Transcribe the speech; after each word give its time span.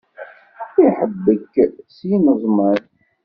Iḥebbek 0.85 1.53
s 1.95 1.97
yineẓman. 2.07 2.83